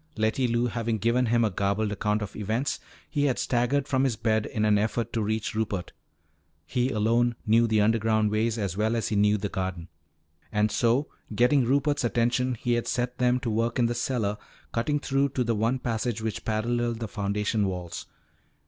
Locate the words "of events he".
2.23-3.25